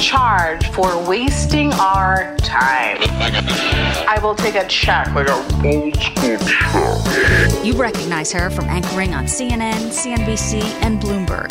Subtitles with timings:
[0.00, 2.98] Charge for wasting our time.
[3.10, 5.12] I will take a check.
[5.14, 7.64] Like an old school check.
[7.64, 11.48] You recognize her from anchoring on CNN, CNBC, and Bloomberg.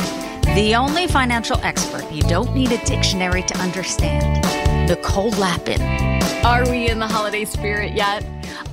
[0.55, 4.43] The only financial expert you don't need a dictionary to understand.
[4.87, 6.12] Nicole Lapin.
[6.43, 8.25] Are we in the holiday spirit yet?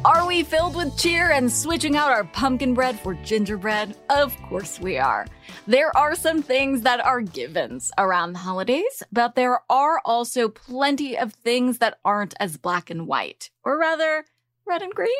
[0.04, 3.96] Are we filled with cheer and switching out our pumpkin bread for gingerbread?
[4.08, 5.26] Of course we are.
[5.66, 11.18] There are some things that are givens around the holidays, but there are also plenty
[11.18, 13.50] of things that aren't as black and white.
[13.62, 14.24] Or rather,
[14.66, 15.10] red and green?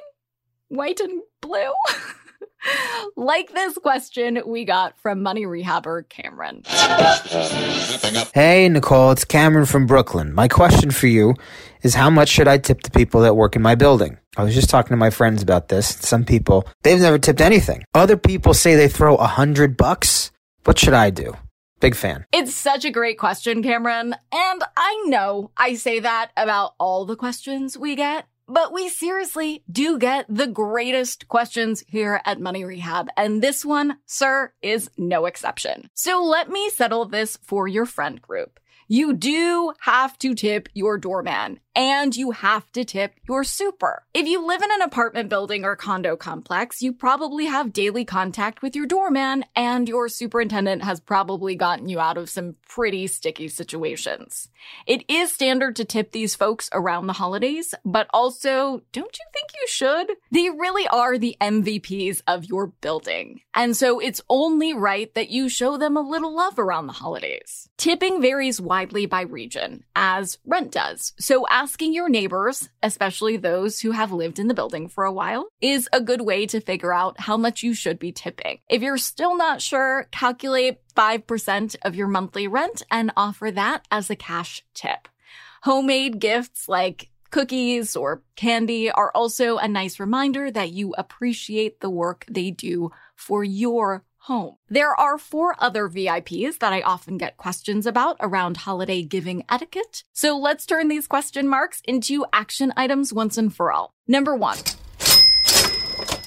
[0.69, 1.73] White and blue?
[3.17, 6.63] like this question we got from money rehabber Cameron.
[8.35, 10.35] Hey, Nicole, it's Cameron from Brooklyn.
[10.35, 11.35] My question for you
[11.83, 14.19] is how much should I tip the people that work in my building?
[14.37, 15.87] I was just talking to my friends about this.
[15.87, 17.85] Some people, they've never tipped anything.
[17.95, 20.31] Other people say they throw a hundred bucks.
[20.65, 21.35] What should I do?
[21.81, 22.27] Big fan.
[22.31, 24.15] It's such a great question, Cameron.
[24.33, 29.63] And I know I say that about all the questions we get, but we seriously
[29.71, 33.09] do get the greatest questions here at Money Rehab.
[33.17, 35.89] And this one, sir, is no exception.
[35.95, 38.59] So let me settle this for your friend group.
[38.89, 44.05] You do have to tip your doorman and you have to tip your super.
[44.13, 48.63] If you live in an apartment building or condo complex, you probably have daily contact
[48.63, 53.49] with your doorman and your superintendent has probably gotten you out of some pretty sticky
[53.49, 54.49] situations.
[54.87, 59.51] It is standard to tip these folks around the holidays, but also, don't you think
[59.61, 60.13] you should?
[60.31, 63.41] They really are the MVPs of your building.
[63.55, 67.69] And so it's only right that you show them a little love around the holidays.
[67.77, 71.13] Tipping varies widely by region, as rent does.
[71.19, 75.47] So asking your neighbors, especially those who have lived in the building for a while,
[75.61, 78.59] is a good way to figure out how much you should be tipping.
[78.71, 84.09] If you're still not sure, calculate 5% of your monthly rent and offer that as
[84.09, 85.07] a cash tip.
[85.63, 91.91] Homemade gifts like cookies or candy are also a nice reminder that you appreciate the
[91.91, 94.57] work they do for your home.
[94.69, 100.05] There are four other VIPs that I often get questions about around holiday giving etiquette.
[100.13, 103.95] So let's turn these question marks into action items once and for all.
[104.07, 104.59] Number one,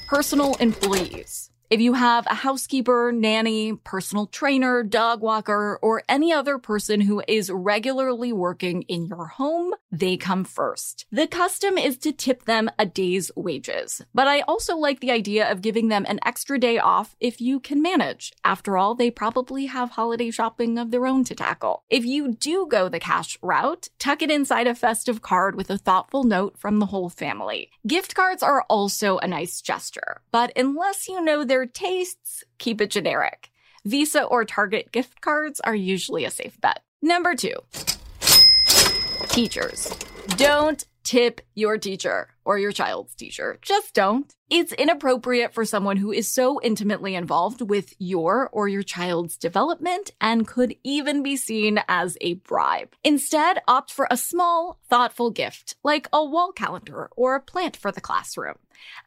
[0.08, 1.50] personal employees.
[1.70, 7.22] If you have a housekeeper, nanny, personal trainer, dog walker, or any other person who
[7.26, 11.06] is regularly working in your home, they come first.
[11.12, 15.50] The custom is to tip them a day's wages, but I also like the idea
[15.50, 18.32] of giving them an extra day off if you can manage.
[18.44, 21.84] After all, they probably have holiday shopping of their own to tackle.
[21.88, 25.78] If you do go the cash route, tuck it inside a festive card with a
[25.78, 27.70] thoughtful note from the whole family.
[27.86, 32.90] Gift cards are also a nice gesture, but unless you know their tastes, keep it
[32.90, 33.50] generic.
[33.84, 36.80] Visa or Target gift cards are usually a safe bet.
[37.02, 37.54] Number two,
[39.28, 39.92] teachers.
[40.36, 43.58] Don't tip your teacher or your child's teacher.
[43.62, 44.34] Just don't.
[44.50, 50.10] It's inappropriate for someone who is so intimately involved with your or your child's development
[50.20, 52.94] and could even be seen as a bribe.
[53.04, 57.92] Instead, opt for a small, thoughtful gift like a wall calendar or a plant for
[57.92, 58.56] the classroom.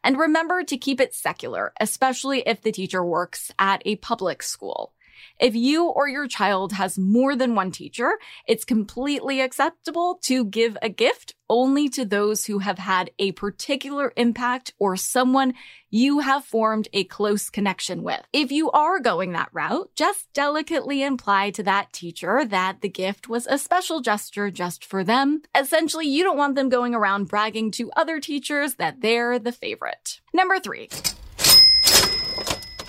[0.02, 4.92] And remember to keep it secular, especially if the teacher works at a public school.
[5.38, 10.76] If you or your child has more than one teacher, it's completely acceptable to give
[10.82, 15.54] a gift only to those who have had a particular impact or someone
[15.90, 18.20] you have formed a close connection with.
[18.32, 23.28] If you are going that route, just delicately imply to that teacher that the gift
[23.28, 25.42] was a special gesture just for them.
[25.56, 30.20] Essentially, you don't want them going around bragging to other teachers that they're the favorite.
[30.34, 30.90] Number three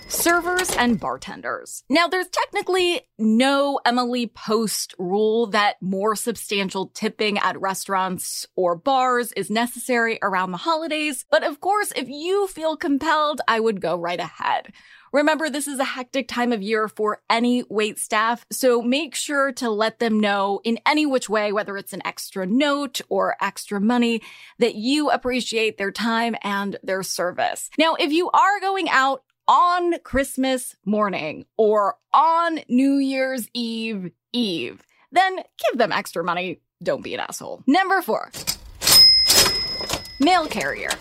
[0.09, 1.83] servers and bartenders.
[1.89, 9.31] Now, there's technically no Emily Post rule that more substantial tipping at restaurants or bars
[9.33, 13.95] is necessary around the holidays, but of course, if you feel compelled, I would go
[13.95, 14.73] right ahead.
[15.11, 19.51] Remember, this is a hectic time of year for any wait staff, so make sure
[19.53, 23.81] to let them know in any which way, whether it's an extra note or extra
[23.81, 24.21] money,
[24.59, 27.71] that you appreciate their time and their service.
[27.77, 34.83] Now, if you are going out on Christmas morning or on New Year's Eve Eve,
[35.11, 36.61] then give them extra money.
[36.83, 37.63] Don't be an asshole.
[37.65, 38.31] Number four,
[40.19, 40.91] mail carrier.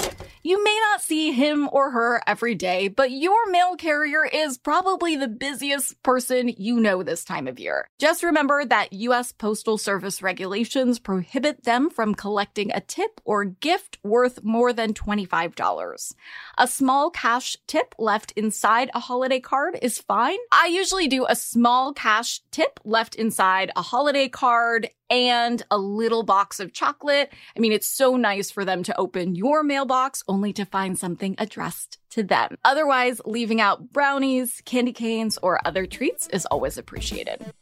[0.48, 5.14] You may not see him or her every day, but your mail carrier is probably
[5.14, 7.86] the busiest person you know this time of year.
[7.98, 9.30] Just remember that U.S.
[9.30, 16.14] Postal Service regulations prohibit them from collecting a tip or gift worth more than $25.
[16.56, 20.38] A small cash tip left inside a holiday card is fine.
[20.50, 26.22] I usually do a small cash tip left inside a holiday card and a little
[26.22, 27.32] box of chocolate.
[27.56, 31.34] I mean, it's so nice for them to open your mailbox only to find something
[31.38, 32.56] addressed to them.
[32.64, 37.52] Otherwise, leaving out brownies, candy canes, or other treats is always appreciated.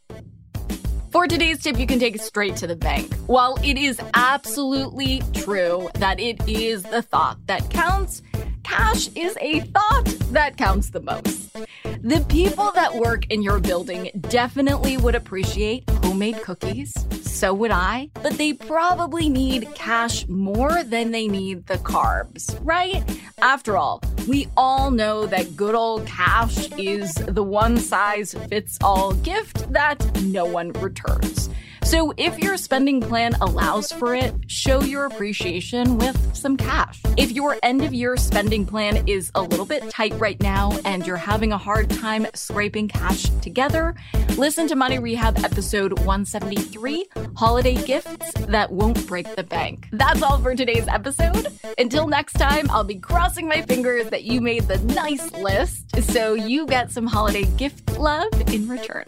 [1.11, 3.13] For today's tip, you can take it straight to the bank.
[3.27, 8.21] While it is absolutely true that it is the thought that counts,
[8.67, 11.53] cash is a thought that counts the most.
[12.01, 16.93] The people that work in your building definitely would appreciate homemade cookies.
[17.21, 18.09] So would I.
[18.21, 23.03] But they probably need cash more than they need the carbs, right?
[23.41, 29.13] After all, we all know that good old cash is the one size fits all
[29.13, 31.49] gift that no one returns.
[31.87, 37.01] So if your spending plan allows for it, show your appreciation with some cash.
[37.15, 41.07] If your end of year spending plan is a little bit tight right now and
[41.07, 43.95] you're having a hard time scraping cash together,
[44.35, 47.07] listen to Money Rehab episode 173
[47.37, 49.87] Holiday Gifts That Won't Break the Bank.
[49.93, 51.47] That's all for today's episode.
[51.77, 56.33] Until next time, I'll be crossing my fingers that you made the nice list so
[56.33, 59.05] you get some holiday gift love in return.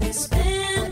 [0.00, 0.91] Money